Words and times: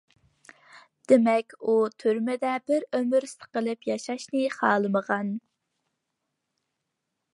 دېمەك، 1.11 1.53
ئۇ 1.65 1.75
تۈرمىدە 2.03 2.53
بىر 2.71 2.87
ئۆمۈر 2.99 3.27
سىقىلىپ 3.35 3.87
ياشاشنى 3.91 4.43
خالىمىغان. 4.57 5.33